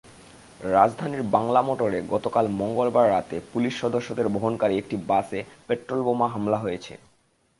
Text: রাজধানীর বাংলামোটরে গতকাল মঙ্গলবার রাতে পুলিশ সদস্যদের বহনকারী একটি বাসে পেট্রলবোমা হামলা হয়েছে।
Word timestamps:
রাজধানীর 0.71 1.23
বাংলামোটরে 1.23 1.99
গতকাল 2.09 2.45
মঙ্গলবার 2.51 3.09
রাতে 3.09 3.35
পুলিশ 3.53 3.73
সদস্যদের 3.81 4.27
বহনকারী 4.29 4.75
একটি 4.77 4.95
বাসে 5.07 5.39
পেট্রলবোমা 5.67 6.27
হামলা 6.27 6.57
হয়েছে। 6.57 6.93